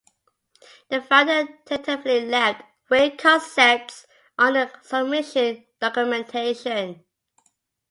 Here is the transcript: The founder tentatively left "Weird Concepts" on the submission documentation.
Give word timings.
The 0.89 0.99
founder 0.99 1.47
tentatively 1.65 2.25
left 2.25 2.63
"Weird 2.89 3.19
Concepts" 3.19 4.07
on 4.35 4.53
the 4.53 4.71
submission 4.81 5.63
documentation. 5.79 7.03